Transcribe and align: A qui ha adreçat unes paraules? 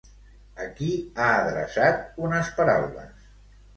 A 0.63 0.69
qui 0.79 0.87
ha 1.23 1.27
adreçat 1.43 2.01
unes 2.29 2.51
paraules? 2.61 3.29